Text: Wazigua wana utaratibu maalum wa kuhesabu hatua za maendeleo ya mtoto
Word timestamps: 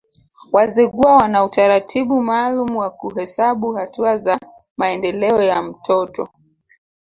Wazigua 0.51 1.15
wana 1.17 1.43
utaratibu 1.43 2.21
maalum 2.21 2.75
wa 2.75 2.89
kuhesabu 2.89 3.73
hatua 3.73 4.17
za 4.17 4.39
maendeleo 4.77 5.41
ya 5.43 5.61
mtoto 5.61 6.29